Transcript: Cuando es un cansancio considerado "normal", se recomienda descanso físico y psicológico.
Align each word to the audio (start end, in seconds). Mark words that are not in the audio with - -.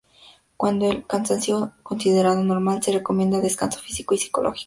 Cuando 0.57 0.87
es 0.89 0.95
un 0.95 1.01
cansancio 1.03 1.73
considerado 1.83 2.43
"normal", 2.43 2.81
se 2.81 2.91
recomienda 2.91 3.39
descanso 3.39 3.79
físico 3.81 4.15
y 4.15 4.17
psicológico. 4.17 4.59